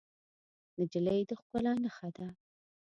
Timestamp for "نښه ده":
1.83-2.27